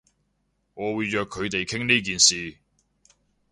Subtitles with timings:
[0.73, 2.57] 我會約佢哋傾呢件事